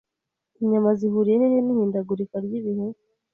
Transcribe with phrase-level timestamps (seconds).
[0.61, 2.85] Inyama zihuriye hehe n'ihindagurika ry'ibihe?